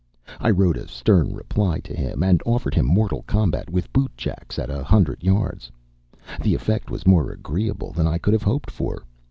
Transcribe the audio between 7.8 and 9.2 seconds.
than I could have hoped for.